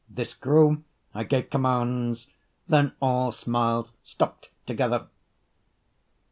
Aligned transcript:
This 0.09 0.33
grew; 0.33 0.83
I 1.13 1.23
gave 1.23 1.51
commands; 1.51 2.25
Then 2.67 2.93
all 2.99 3.31
smiles 3.31 3.93
stopped 4.03 4.49
together. 4.65 5.05